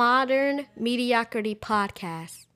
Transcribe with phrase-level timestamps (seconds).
[0.00, 2.46] Modern Mediocrity Podcast.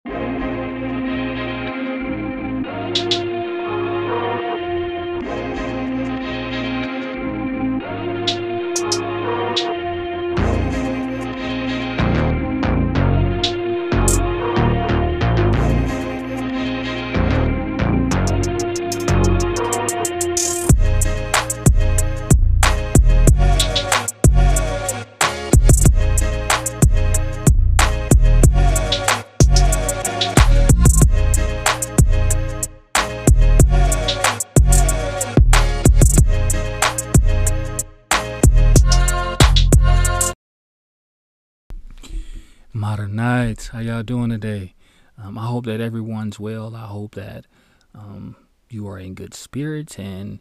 [43.14, 44.74] Nights, how y'all doing today?
[45.16, 46.74] Um, I hope that everyone's well.
[46.74, 47.46] I hope that
[47.94, 48.34] um,
[48.68, 50.40] you are in good spirits and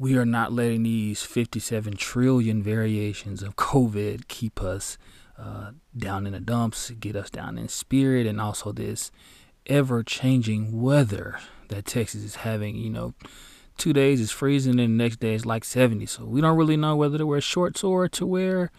[0.00, 4.98] we are not letting these 57 trillion variations of COVID keep us
[5.38, 9.12] uh, down in the dumps, get us down in spirit, and also this
[9.66, 12.74] ever changing weather that Texas is having.
[12.74, 13.14] You know,
[13.78, 16.06] two days is freezing and the next day is like 70.
[16.06, 18.72] So we don't really know whether to wear shorts or to wear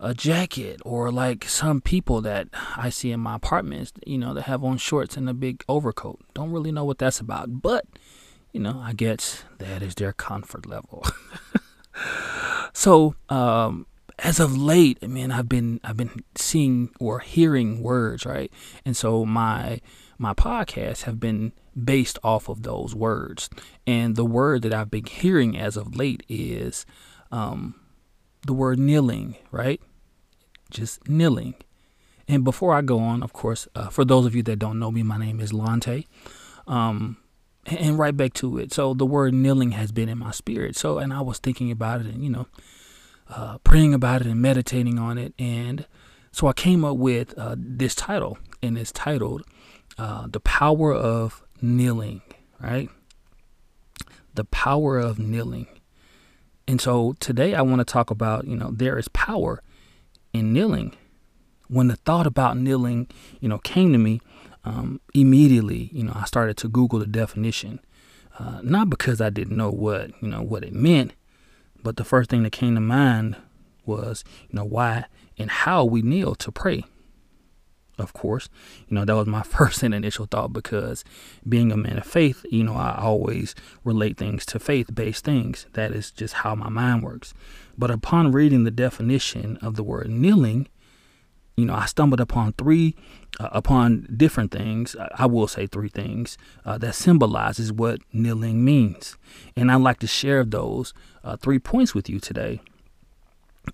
[0.00, 4.42] a jacket or like some people that I see in my apartments, you know, that
[4.42, 6.20] have on shorts and a big overcoat.
[6.34, 7.86] Don't really know what that's about, but
[8.52, 11.04] you know, I guess that is their comfort level.
[12.72, 13.86] so, um,
[14.18, 18.52] as of late, I mean, I've been I've been seeing or hearing words, right?
[18.84, 19.80] And so my
[20.18, 21.52] my podcasts have been
[21.84, 23.48] based off of those words.
[23.86, 26.84] And the word that I've been hearing as of late is
[27.30, 27.76] um,
[28.48, 29.78] the word kneeling, right?
[30.70, 31.54] Just kneeling.
[32.26, 34.90] And before I go on, of course, uh, for those of you that don't know
[34.90, 36.08] me, my name is Lante.
[36.66, 37.18] Um,
[37.66, 38.72] and right back to it.
[38.72, 40.76] So the word kneeling has been in my spirit.
[40.76, 42.46] So, and I was thinking about it and, you know,
[43.28, 45.34] uh, praying about it and meditating on it.
[45.38, 45.86] And
[46.32, 49.42] so I came up with uh, this title, and it's titled
[49.98, 52.22] uh, The Power of Kneeling,
[52.58, 52.88] right?
[54.32, 55.66] The Power of Kneeling.
[56.68, 59.62] And so today I want to talk about, you know, there is power
[60.34, 60.94] in kneeling.
[61.68, 63.08] When the thought about kneeling,
[63.40, 64.20] you know, came to me,
[64.64, 67.80] um, immediately, you know, I started to Google the definition.
[68.38, 71.12] Uh, not because I didn't know what, you know, what it meant,
[71.82, 73.36] but the first thing that came to mind
[73.86, 75.06] was, you know, why
[75.38, 76.84] and how we kneel to pray.
[77.98, 78.48] Of course,
[78.88, 81.04] you know, that was my first and initial thought because
[81.48, 83.54] being a man of faith, you know, I always
[83.84, 85.66] relate things to faith based things.
[85.72, 87.34] That is just how my mind works.
[87.76, 90.68] But upon reading the definition of the word kneeling,
[91.56, 92.94] you know, I stumbled upon three,
[93.40, 94.94] uh, upon different things.
[95.16, 99.16] I will say three things uh, that symbolizes what kneeling means,
[99.56, 100.94] and I'd like to share those
[101.24, 102.60] uh, three points with you today.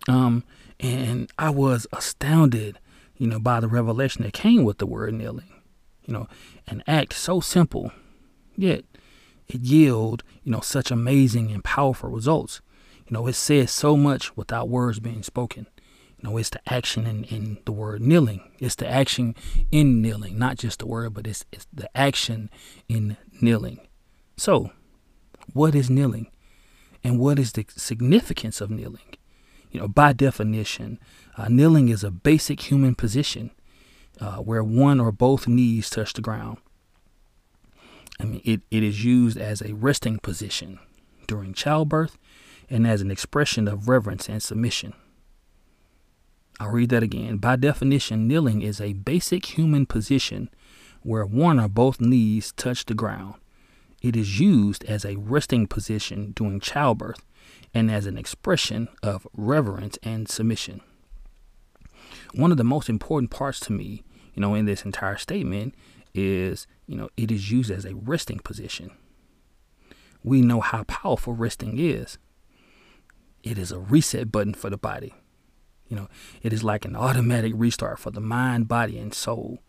[0.09, 0.45] Um,
[0.81, 2.79] and I was astounded,
[3.17, 5.51] you know, by the revelation that came with the word kneeling.
[6.07, 6.29] You know,
[6.67, 7.93] an act so simple,
[8.57, 8.85] yet
[9.49, 12.61] it yield, you know, such amazing and powerful results.
[13.07, 15.67] You know, it says so much without words being spoken.
[16.19, 18.51] You know, it's the action in, in the word kneeling.
[18.59, 19.35] It's the action
[19.71, 22.51] in kneeling, not just the word, but it's, it's the action
[22.89, 23.81] in kneeling.
[24.37, 24.73] So,
[25.53, 26.31] what is kneeling?
[27.03, 29.17] And what is the significance of kneeling?
[29.75, 31.01] You know, by definition,
[31.37, 33.51] uh, kneeling is a basic human position
[34.21, 36.59] uh, where one or both knees touch the ground.
[38.21, 40.79] I mean, it, it is used as a resting position
[41.27, 42.17] during childbirth
[42.71, 44.95] and as an expression of reverence and submission.
[46.61, 47.39] I'll read that again.
[47.39, 50.51] By definition, kneeling is a basic human position
[51.03, 53.35] where one or both knees touch the ground.
[54.05, 57.25] It is used as a resting position during childbirth
[57.73, 60.83] and as an expression of reverence and submission.
[62.35, 64.03] One of the most important parts to me,
[64.35, 65.75] you know, in this entire statement
[66.13, 68.91] is, you know, it is used as a resting position.
[70.23, 72.19] We know how powerful resting is.
[73.43, 75.15] It is a reset button for the body.
[75.89, 76.09] You know,
[76.43, 79.61] it is like an automatic restart for the mind, body, and soul.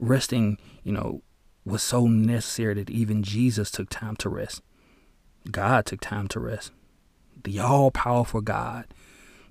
[0.00, 1.22] Resting, you know,
[1.68, 4.62] was so necessary that even Jesus took time to rest.
[5.50, 6.72] God took time to rest.
[7.44, 8.86] The all powerful God,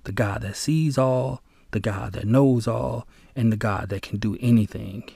[0.04, 4.18] the God that sees all, the God that knows all, and the God that can
[4.18, 5.08] do anything.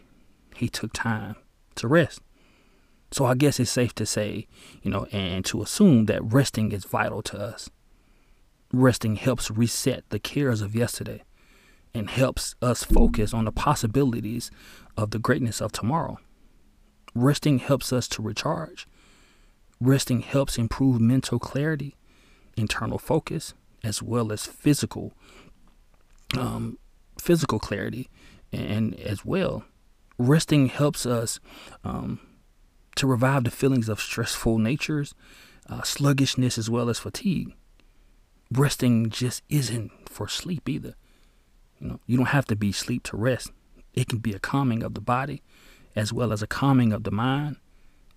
[0.54, 1.36] He took time
[1.76, 2.20] to rest.
[3.10, 4.46] So I guess it's safe to say,
[4.82, 7.68] you know, and to assume that resting is vital to us.
[8.72, 11.22] Resting helps reset the cares of yesterday
[11.94, 14.50] and helps us focus on the possibilities
[14.96, 16.18] of the greatness of tomorrow.
[17.14, 18.86] Resting helps us to recharge.
[19.80, 21.96] Resting helps improve mental clarity,
[22.56, 23.54] internal focus,
[23.84, 25.12] as well as physical
[26.38, 26.78] um,
[27.20, 28.08] physical clarity
[28.52, 29.64] and, as well.
[30.18, 31.40] Resting helps us
[31.84, 32.20] um,
[32.96, 35.14] to revive the feelings of stressful natures,
[35.68, 37.54] uh, sluggishness, as well as fatigue.
[38.50, 40.94] Resting just isn't for sleep either.
[41.80, 43.50] You know, you don't have to be sleep to rest.
[43.94, 45.42] It can be a calming of the body,
[45.94, 47.56] as well as a calming of the mind.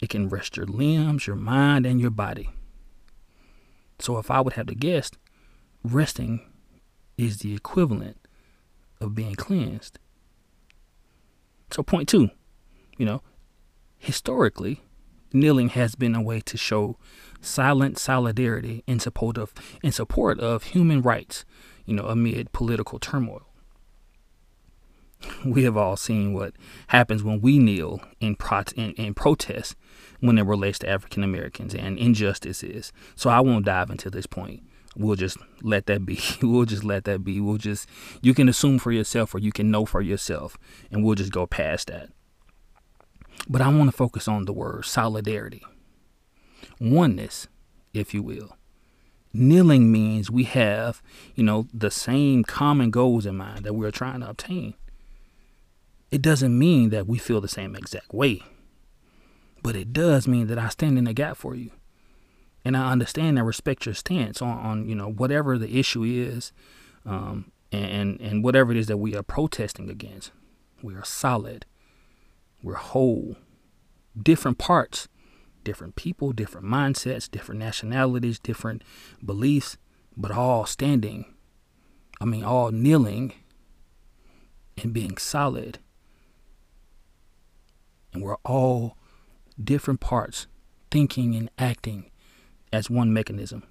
[0.01, 2.49] It can rest your limbs, your mind, and your body.
[3.99, 5.11] So, if I would have to guess,
[5.83, 6.41] resting
[7.17, 8.17] is the equivalent
[8.99, 9.99] of being cleansed.
[11.71, 12.29] So, point two,
[12.97, 13.21] you know,
[13.97, 14.81] historically,
[15.31, 16.97] kneeling has been a way to show
[17.41, 21.45] silent solidarity in support of in support of human rights,
[21.85, 23.47] you know, amid political turmoil.
[25.45, 26.53] We have all seen what
[26.87, 29.75] happens when we kneel in, pro- in, in protest
[30.19, 32.91] when it relates to African Americans and injustices.
[33.15, 34.63] So I won't dive into this point.
[34.95, 36.19] We'll just let that be.
[36.41, 37.41] We'll just let that be.
[37.41, 37.89] We'll just,
[38.21, 40.57] you can assume for yourself or you can know for yourself,
[40.91, 42.09] and we'll just go past that.
[43.47, 45.63] But I want to focus on the word solidarity,
[46.79, 47.47] oneness,
[47.93, 48.57] if you will.
[49.33, 51.01] Kneeling means we have,
[51.35, 54.75] you know, the same common goals in mind that we're trying to obtain.
[56.11, 58.41] It doesn't mean that we feel the same exact way,
[59.63, 61.71] but it does mean that I stand in the gap for you
[62.65, 66.51] and I understand and respect your stance on, on you know whatever the issue is,
[67.05, 70.31] um, and and whatever it is that we are protesting against.
[70.81, 71.65] We are solid.
[72.63, 73.37] We're whole.
[74.21, 75.07] Different parts,
[75.63, 78.81] different people, different mindsets, different nationalities, different
[79.23, 79.77] beliefs,
[80.17, 81.33] but all standing.
[82.19, 83.33] I mean, all kneeling
[84.81, 85.79] and being solid.
[88.15, 88.95] And we're all
[89.61, 90.47] different parts,
[90.89, 92.09] thinking and acting
[92.71, 93.63] as one mechanism.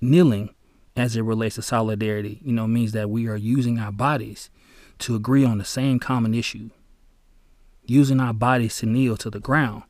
[0.00, 0.54] Kneeling,
[0.96, 4.50] as it relates to solidarity, you know, means that we are using our bodies
[5.00, 6.70] to agree on the same common issue.
[7.84, 9.82] Using our bodies to kneel to the ground,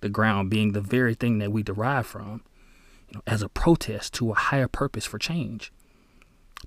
[0.00, 2.42] the ground being the very thing that we derive from,
[3.08, 5.72] you know, as a protest to a higher purpose for change.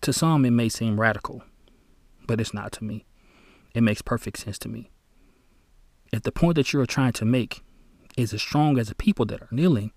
[0.02, 1.44] To some, it may seem radical,
[2.26, 3.06] but it's not to me.
[3.74, 4.90] It makes perfect sense to me.
[6.12, 7.64] If the point that you're trying to make
[8.16, 9.92] is as strong as the people that are kneeling,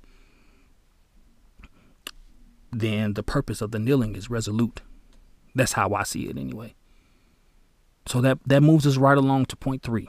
[2.72, 4.80] then the purpose of the kneeling is resolute.
[5.54, 6.74] That's how I see it anyway.
[8.06, 10.08] So that that moves us right along to point three.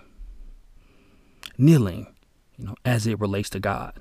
[1.57, 2.07] Kneeling,
[2.57, 3.93] you know, as it relates to God.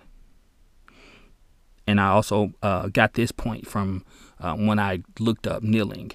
[1.87, 4.05] And I also uh, got this point from
[4.39, 6.13] uh, when I looked up kneeling.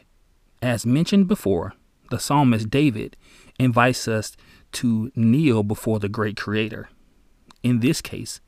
[0.61, 1.73] As mentioned before,
[2.09, 3.17] the psalmist David
[3.59, 4.37] invites us
[4.75, 6.89] to kneel before the great Creator.
[7.63, 8.41] In this case,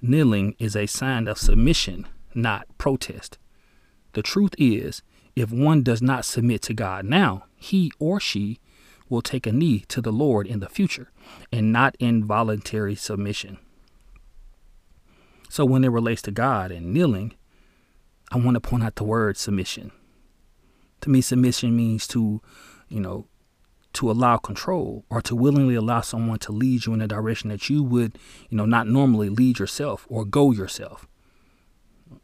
[0.00, 3.38] kneeling is a sign of submission, not protest.
[4.12, 5.02] The truth is,
[5.36, 8.58] if one does not submit to God now, he or she
[9.08, 11.10] will take a knee to the Lord in the future
[11.52, 13.58] and not involuntary submission.
[15.48, 17.34] So, when it relates to God and kneeling,
[18.30, 19.90] I want to point out the word submission.
[21.00, 22.40] To me, submission means to,
[22.88, 23.26] you know,
[23.94, 27.68] to allow control or to willingly allow someone to lead you in a direction that
[27.68, 28.16] you would,
[28.48, 31.06] you know, not normally lead yourself or go yourself.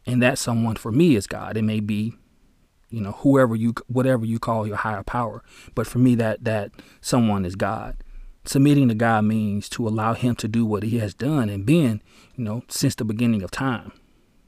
[0.05, 1.57] And that someone for me is God.
[1.57, 2.13] It may be,
[2.89, 5.43] you know, whoever you whatever you call your higher power,
[5.75, 6.71] but for me that that
[7.01, 7.97] someone is God.
[8.45, 12.01] Submitting to God means to allow him to do what he has done and been,
[12.35, 13.91] you know, since the beginning of time.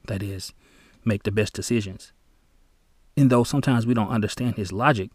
[0.07, 0.53] That is,
[1.03, 2.13] make the best decisions.
[3.17, 5.09] And though sometimes we don't understand his logic,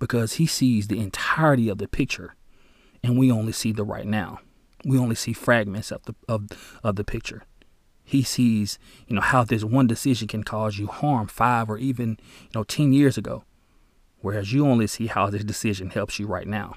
[0.00, 2.34] because he sees the entirety of the picture
[3.04, 4.40] and we only see the right now.
[4.84, 6.48] We only see fragments of the of,
[6.82, 7.44] of the picture.
[8.02, 12.18] He sees, you know, how this one decision can cause you harm five or even,
[12.42, 13.44] you know, ten years ago.
[14.20, 16.74] Whereas you only see how this decision helps you right now.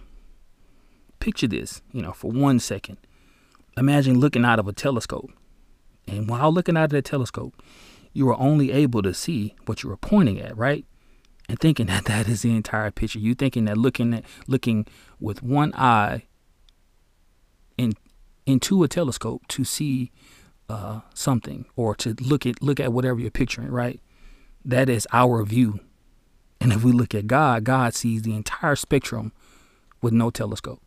[1.19, 2.97] Picture this, you know, for one second.
[3.77, 5.31] Imagine looking out of a telescope.
[6.07, 7.61] And while looking out of the telescope,
[8.11, 10.85] you are only able to see what you are pointing at, right?
[11.49, 13.19] And thinking that that is the entire picture.
[13.19, 14.85] You thinking that looking at looking
[15.19, 16.23] with one eye
[17.77, 17.93] in
[18.45, 20.11] into a telescope to see
[20.69, 23.99] uh, something or to look at look at whatever you're picturing, right?
[24.63, 25.79] That is our view.
[26.61, 29.33] And if we look at God, God sees the entire spectrum
[30.01, 30.81] with no telescope.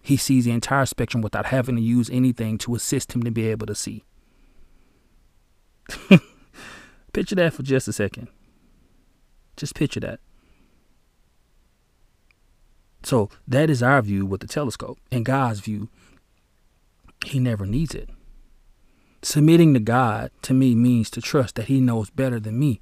[0.00, 3.46] He sees the entire spectrum without having to use anything to assist him to be
[3.48, 4.04] able to see.
[7.12, 8.28] Picture that for just a second.
[9.58, 10.20] Just picture that.
[13.02, 14.98] So that is our view with the telescope.
[15.10, 15.90] In God's view,
[17.26, 18.08] He never needs it.
[19.20, 22.80] Submitting to God to me means to trust that He knows better than me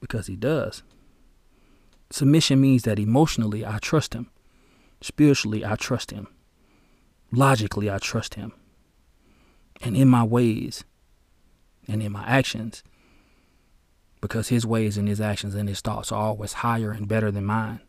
[0.00, 0.82] because He does.
[2.10, 4.30] Submission means that emotionally I trust him.
[5.00, 6.26] Spiritually I trust him.
[7.30, 8.52] Logically I trust him.
[9.80, 10.84] And in my ways
[11.86, 12.82] and in my actions,
[14.20, 17.44] because his ways and his actions and his thoughts are always higher and better than
[17.44, 17.80] mine.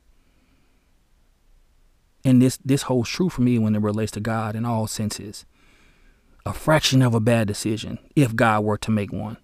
[2.24, 5.46] And this this holds true for me when it relates to God in all senses.
[6.46, 9.38] A fraction of a bad decision, if God were to make one,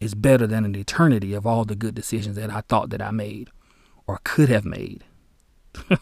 [0.00, 3.10] is better than an eternity of all the good decisions that I thought that I
[3.10, 3.50] made
[4.06, 5.04] or could have made.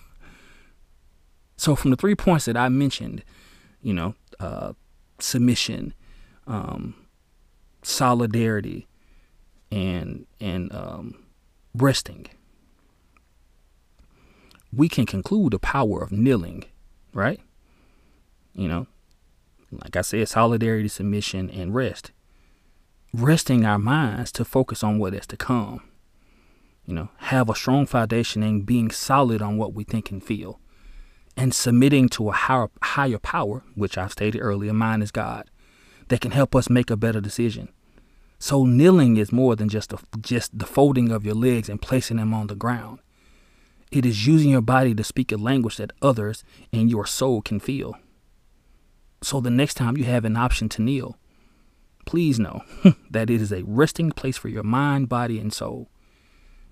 [1.57, 3.23] so from the three points that I mentioned,
[3.83, 4.73] you know, uh,
[5.19, 5.95] submission,
[6.47, 6.95] um,
[7.83, 8.87] solidarity,
[9.73, 11.25] and and um,
[11.75, 12.27] resting,
[14.73, 16.65] we can conclude the power of kneeling,
[17.15, 17.41] right?
[18.53, 18.87] You know,
[19.73, 22.13] like I said, solidarity, submission, and rest.
[23.15, 25.83] Resting our minds to focus on what is to come.
[26.85, 30.61] You know, have a strong foundation and being solid on what we think and feel.
[31.35, 35.51] And submitting to a higher, higher power, which I've stated earlier, mine is God,
[36.09, 37.69] that can help us make a better decision.
[38.43, 42.17] So kneeling is more than just a, just the folding of your legs and placing
[42.17, 42.99] them on the ground.
[43.93, 47.61] It is using your body to speak a language that others and your soul can
[47.61, 47.95] feel.
[49.23, 51.17] So the next time you have an option to kneel,
[52.05, 52.63] please know
[53.13, 55.89] that it is a resting place for your mind, body, and soul.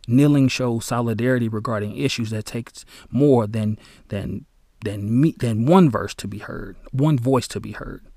[0.09, 4.45] Kneeling shows solidarity regarding issues that takes more than than
[4.85, 8.10] than me, than one verse to be heard, one voice to be heard.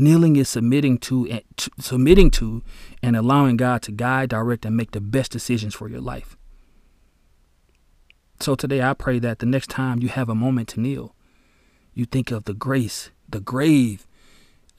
[0.00, 1.28] Kneeling is submitting to,
[1.58, 2.62] to, submitting to
[3.02, 6.38] and allowing God to guide, direct, and make the best decisions for your life.
[8.40, 11.14] So today I pray that the next time you have a moment to kneel,
[11.92, 14.06] you think of the grace, the grave.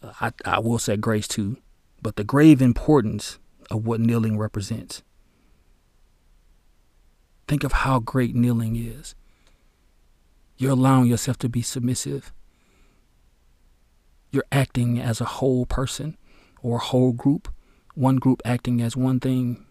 [0.01, 1.57] Uh, I, I will say grace too,
[2.01, 3.37] but the grave importance
[3.69, 5.03] of what kneeling represents.
[7.47, 9.13] Think of how great kneeling is.
[10.57, 12.33] You're allowing yourself to be submissive
[14.31, 16.17] you're acting as a whole person
[16.61, 17.49] or a whole group,
[17.95, 19.65] one group acting as one thing,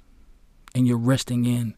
[0.75, 1.75] and you're resting in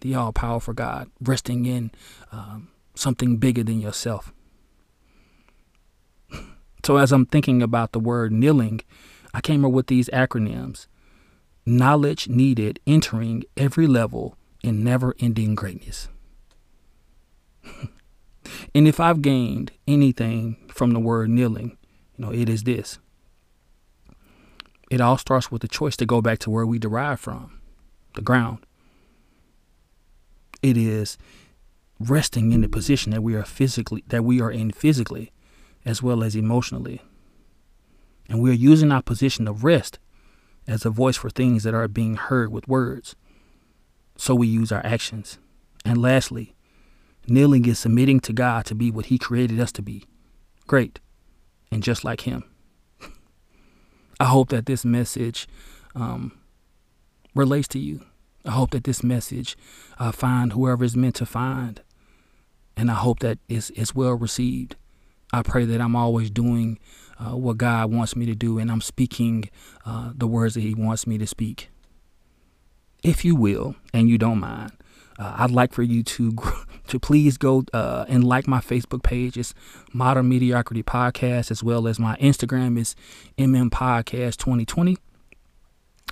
[0.00, 1.90] the all powerful God, resting in
[2.32, 4.32] um, something bigger than yourself.
[6.84, 8.80] So, as I'm thinking about the word kneeling,
[9.34, 10.86] I came up with these acronyms
[11.66, 16.08] knowledge needed entering every level in never ending greatness.
[18.74, 21.76] and if I've gained anything from the word kneeling,
[22.16, 22.98] you know, it is this.
[24.90, 27.60] It all starts with the choice to go back to where we derive from,
[28.14, 28.58] the ground.
[30.62, 31.18] It is
[31.98, 35.32] resting in the position that we are physically that we are in physically
[35.84, 37.00] as well as emotionally.
[38.28, 39.98] And we are using our position of rest
[40.66, 43.14] as a voice for things that are being heard with words.
[44.16, 45.38] So we use our actions.
[45.84, 46.54] And lastly,
[47.28, 50.04] kneeling is submitting to God to be what He created us to be.
[50.66, 50.98] Great
[51.70, 52.44] and just like him.
[54.20, 55.46] I hope that this message
[55.94, 56.38] um,
[57.34, 58.02] relates to you.
[58.44, 59.56] I hope that this message
[59.98, 61.80] uh, find whoever is meant to find,
[62.76, 64.76] and I hope that is it's well received.
[65.32, 66.78] I pray that I'm always doing
[67.18, 69.50] uh, what God wants me to do, and I'm speaking
[69.84, 71.70] uh, the words that He wants me to speak.
[73.02, 74.72] If you will, and you don't mind,
[75.18, 76.36] uh, I'd like for you to
[76.88, 79.36] to please go uh, and like my Facebook page.
[79.36, 79.54] It's
[79.92, 82.94] Modern Mediocrity Podcast, as well as my Instagram is
[83.38, 84.96] MM Podcast 2020.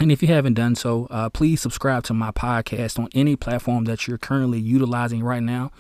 [0.01, 3.85] And if you haven't done so, uh, please subscribe to my podcast on any platform
[3.85, 5.71] that you're currently utilizing right now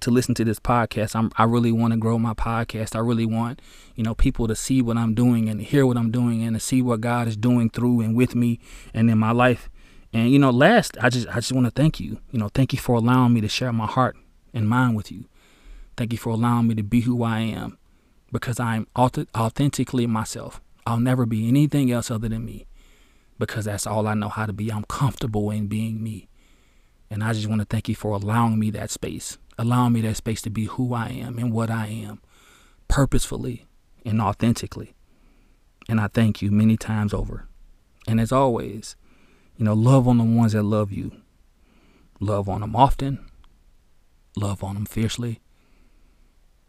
[0.00, 1.14] to listen to this podcast.
[1.14, 2.96] I'm, I really want to grow my podcast.
[2.96, 3.62] I really want,
[3.94, 6.60] you know, people to see what I'm doing and hear what I'm doing and to
[6.60, 8.58] see what God is doing through and with me
[8.92, 9.70] and in my life.
[10.12, 12.18] And you know, last, I just I just want to thank you.
[12.30, 14.16] You know, thank you for allowing me to share my heart
[14.52, 15.26] and mind with you.
[15.96, 17.78] Thank you for allowing me to be who I am
[18.32, 20.60] because I'm authentically myself.
[20.86, 22.66] I'll never be anything else other than me
[23.38, 24.70] because that's all I know how to be.
[24.70, 26.28] I'm comfortable in being me.
[27.10, 30.16] And I just want to thank you for allowing me that space, allowing me that
[30.16, 32.20] space to be who I am and what I am
[32.88, 33.66] purposefully
[34.04, 34.94] and authentically.
[35.88, 37.48] And I thank you many times over.
[38.06, 38.96] And as always,
[39.60, 41.12] you know, love on the ones that love you.
[42.18, 43.18] Love on them often.
[44.34, 45.38] Love on them fiercely.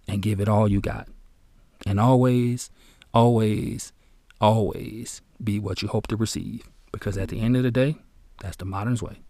[0.10, 1.08] And give it all you got.
[1.86, 2.70] And always,
[3.14, 3.94] always,
[4.42, 6.70] always be what you hope to receive.
[6.92, 7.96] Because at the end of the day,
[8.42, 9.22] that's the modern's way.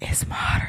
[0.00, 0.68] It's modern.